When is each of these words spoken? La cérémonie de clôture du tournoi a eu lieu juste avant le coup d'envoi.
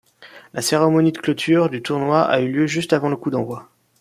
La 0.55 0.63
cérémonie 0.63 1.11
de 1.11 1.19
clôture 1.19 1.69
du 1.69 1.83
tournoi 1.83 2.23
a 2.23 2.39
eu 2.41 2.51
lieu 2.51 2.65
juste 2.65 2.91
avant 2.91 3.09
le 3.09 3.17
coup 3.17 3.29
d'envoi. 3.29 3.69